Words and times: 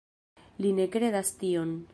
Li 0.65 0.71
ne 0.79 0.87
kredas 0.97 1.33
tion. 1.45 1.81